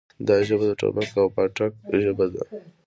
دا 0.27 0.37
ژبه 0.47 0.65
د 0.67 0.71
ټوپک 0.79 1.09
او 1.21 1.27
پاټک 1.35 1.71
ژبه 2.03 2.25
ده. 2.33 2.43